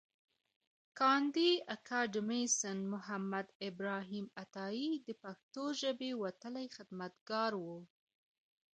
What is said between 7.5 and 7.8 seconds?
و.